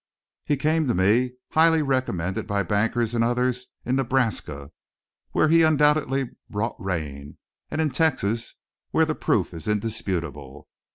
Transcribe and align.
"He 0.45 0.57
came 0.57 0.87
to 0.87 0.95
me 0.95 1.33
highly 1.51 1.83
recommended 1.83 2.47
by 2.47 2.63
bankers 2.63 3.13
and 3.13 3.23
others 3.23 3.67
in 3.85 3.97
Nebraska, 3.97 4.71
where 5.29 5.47
he 5.47 5.61
undoubtedly 5.61 6.31
brought 6.49 6.83
rain, 6.83 7.37
and 7.69 7.79
in 7.79 7.91
Texas, 7.91 8.55
where 8.89 9.05
the 9.05 9.13
proof 9.13 9.53
is 9.53 9.67
indisputable. 9.67 10.67